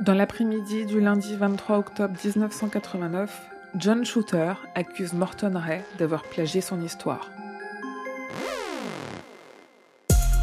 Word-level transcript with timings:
Dans 0.00 0.12
l'après-midi 0.12 0.84
du 0.84 1.00
lundi 1.00 1.34
23 1.36 1.78
octobre 1.78 2.14
1989, 2.22 3.50
John 3.76 4.04
Shooter 4.04 4.52
accuse 4.74 5.14
Morton 5.14 5.54
Ray 5.54 5.80
d'avoir 5.98 6.22
plagié 6.22 6.60
son 6.60 6.82
histoire. 6.82 7.30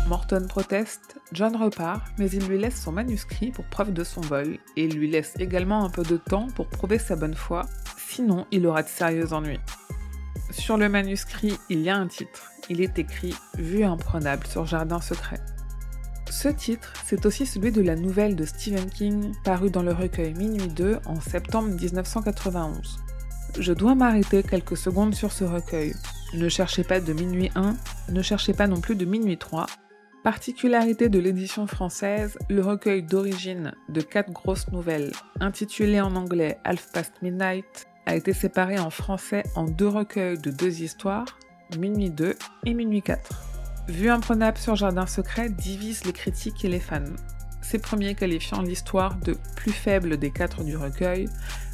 Morton 0.08 0.48
proteste, 0.50 1.18
John 1.34 1.56
repart, 1.56 2.04
mais 2.18 2.30
il 2.32 2.48
lui 2.48 2.58
laisse 2.58 2.82
son 2.82 2.92
manuscrit 2.92 3.52
pour 3.52 3.66
preuve 3.66 3.94
de 3.94 4.04
son 4.04 4.22
vol, 4.22 4.58
et 4.76 4.88
lui 4.88 5.10
laisse 5.10 5.36
également 5.38 5.86
un 5.86 5.90
peu 5.90 6.04
de 6.04 6.18
temps 6.18 6.48
pour 6.56 6.68
prouver 6.68 6.98
sa 6.98 7.16
bonne 7.16 7.36
foi, 7.36 7.62
sinon 7.98 8.48
il 8.50 8.66
aura 8.66 8.82
de 8.82 8.90
sérieux 8.90 9.34
ennuis. 9.34 9.60
Sur 10.50 10.78
le 10.78 10.90
manuscrit, 10.90 11.58
il 11.70 11.82
y 11.82 11.90
a 11.90 11.96
un 11.96 12.08
titre. 12.08 12.52
Il 12.70 12.82
est 12.82 12.98
écrit 12.98 13.36
Vue 13.58 13.84
imprenable 13.84 14.48
sur 14.48 14.66
Jardin 14.66 15.00
secret. 15.00 15.40
Ce 16.34 16.48
titre, 16.48 16.92
c'est 17.06 17.28
aussi 17.28 17.46
celui 17.46 17.72
de 17.72 17.82
la 17.82 17.96
nouvelle 17.96 18.36
de 18.36 18.44
Stephen 18.44 18.90
King 18.90 19.34
parue 19.44 19.70
dans 19.70 19.84
le 19.84 19.94
recueil 19.94 20.34
Minuit 20.34 20.68
2 20.68 20.98
en 21.06 21.22
septembre 21.22 21.70
1991. 21.70 22.98
Je 23.60 23.72
dois 23.72 23.94
m'arrêter 23.94 24.42
quelques 24.42 24.76
secondes 24.76 25.14
sur 25.14 25.32
ce 25.32 25.44
recueil. 25.44 25.94
Ne 26.34 26.50
cherchez 26.50 26.84
pas 26.84 27.00
de 27.00 27.14
Minuit 27.14 27.52
1, 27.54 27.76
ne 28.10 28.22
cherchez 28.24 28.54
pas 28.54 28.66
non 28.66 28.82
plus 28.82 28.96
de 28.96 29.06
Minuit 29.06 29.38
3. 29.38 29.68
Particularité 30.24 31.08
de 31.08 31.20
l'édition 31.20 31.68
française, 31.68 32.36
le 32.50 32.62
recueil 32.62 33.04
d'origine 33.04 33.72
de 33.90 34.02
quatre 34.02 34.32
grosses 34.32 34.70
nouvelles, 34.72 35.12
intitulées 35.40 36.02
en 36.02 36.16
anglais 36.16 36.58
Half 36.64 36.92
Past 36.94 37.14
Midnight, 37.22 37.88
a 38.08 38.16
été 38.16 38.34
séparé 38.34 38.80
en 38.80 38.90
français 38.90 39.44
en 39.56 39.66
deux 39.66 39.88
recueils 39.88 40.40
de 40.40 40.50
deux 40.50 40.82
histoires, 40.82 41.38
Minuit 41.78 42.10
2 42.10 42.36
et 42.66 42.74
Minuit 42.74 43.04
4. 43.04 43.53
Vue 43.88 44.10
imprenable 44.10 44.58
sur 44.58 44.76
Jardin 44.76 45.06
secret 45.06 45.50
divise 45.50 46.06
les 46.06 46.14
critiques 46.14 46.64
et 46.64 46.70
les 46.70 46.80
fans. 46.80 47.04
Ces 47.62 47.80
premiers 47.80 48.16
qualifiant 48.16 48.62
l'histoire 48.62 49.16
de 49.18 49.36
plus 49.56 49.74
faible 49.74 50.18
des 50.18 50.32
quatre 50.32 50.64
du 50.64 50.78
recueil, 50.78 51.28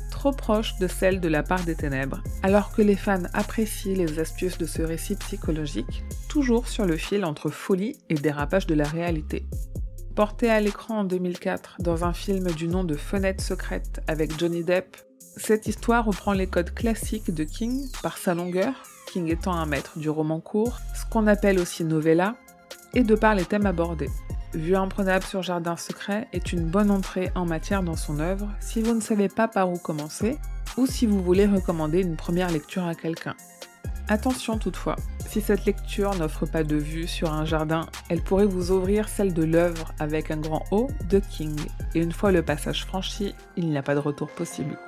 trop 0.10 0.32
proche 0.32 0.78
de 0.80 0.88
celle 0.88 1.20
de 1.22 1.28
la 1.28 1.44
part 1.44 1.64
des 1.64 1.76
ténèbres, 1.76 2.24
alors 2.42 2.72
que 2.72 2.82
les 2.82 2.96
fans 2.96 3.24
apprécient 3.34 3.96
les 3.96 4.20
astuces 4.20 4.58
de 4.58 4.66
ce 4.66 4.82
récit 4.82 5.16
psychologique, 5.16 6.04
toujours 6.28 6.68
sur 6.68 6.86
le 6.86 6.98
fil 6.98 7.24
entre 7.26 7.50
folie 7.50 7.98
et 8.10 8.16
dérapage 8.16 8.66
de 8.66 8.76
la 8.76 8.88
réalité. 8.88 9.46
Porté 10.16 10.50
à 10.50 10.60
l'écran 10.60 11.00
en 11.00 11.04
2004 11.04 11.78
dans 11.80 12.06
un 12.06 12.14
film 12.14 12.52
du 12.52 12.68
nom 12.68 12.84
de 12.84 12.96
Fenêtre 12.96 13.44
secrète 13.44 14.02
avec 14.08 14.38
Johnny 14.38 14.64
Depp, 14.64 14.98
cette 15.38 15.68
histoire 15.68 16.06
reprend 16.06 16.34
les 16.34 16.48
codes 16.48 16.73
classiques 16.73 17.34
de 17.34 17.44
King 17.44 17.88
par 18.04 18.18
sa 18.18 18.34
longueur, 18.34 18.84
King 19.12 19.30
étant 19.32 19.54
un 19.54 19.66
maître 19.66 19.98
du 19.98 20.10
roman 20.10 20.40
court, 20.40 20.80
ce 20.96 21.06
qu'on 21.06 21.28
appelle 21.28 21.60
aussi 21.60 21.84
novella, 21.84 22.36
et 22.94 23.04
de 23.04 23.16
par 23.16 23.36
les 23.36 23.46
thèmes 23.46 23.66
abordés. 23.66 24.10
Vue 24.54 24.76
imprenable 24.76 25.26
sur 25.26 25.44
Jardin 25.44 25.78
secret 25.78 26.28
est 26.34 26.54
une 26.54 26.66
bonne 26.66 26.90
entrée 26.90 27.32
en 27.36 27.46
matière 27.46 27.84
dans 27.84 27.96
son 27.96 28.20
œuvre 28.20 28.48
si 28.60 28.82
vous 28.82 28.96
ne 28.96 29.02
savez 29.02 29.30
pas 29.30 29.48
par 29.48 29.70
où 29.70 29.78
commencer 29.78 30.40
ou 30.78 30.88
si 30.88 31.06
vous 31.06 31.22
voulez 31.22 31.46
recommander 31.46 32.02
une 32.02 32.16
première 32.16 32.50
lecture 32.50 32.86
à 32.86 32.96
quelqu'un. 32.96 33.36
Attention 34.08 34.58
toutefois, 34.58 34.96
si 35.28 35.40
cette 35.40 35.66
lecture 35.66 36.16
n'offre 36.16 36.48
pas 36.48 36.64
de 36.64 36.76
vue 36.76 37.06
sur 37.06 37.32
un 37.32 37.46
jardin, 37.46 37.86
elle 38.10 38.23
pourrait 38.23 38.48
vous 38.48 38.72
ouvrir 38.72 39.08
celle 39.08 39.36
de 39.36 39.44
l'œuvre 39.44 39.94
avec 40.00 40.32
un 40.32 40.38
grand 40.38 40.64
O 40.72 40.88
de 41.08 41.20
King, 41.20 41.56
et 41.94 42.02
une 42.02 42.12
fois 42.12 42.32
le 42.32 42.42
passage 42.42 42.86
franchi, 42.86 43.36
il 43.56 43.70
n'y 43.70 43.78
a 43.78 43.84
pas 43.84 43.94
de 43.94 44.00
retour 44.00 44.30
possible. 44.30 44.80